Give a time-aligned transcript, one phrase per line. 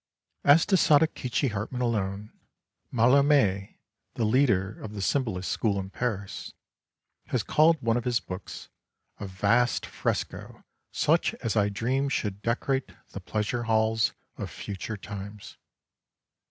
[0.43, 2.31] As to Sadakichi Hartmann alone,
[2.91, 3.75] Mallarme,
[4.15, 6.55] the leader of the Sym bolist School in Paris,
[7.27, 8.69] has called one of his books"
[9.19, 15.57] a vast fresco such as I dream should decorate the pleasure halls of future times.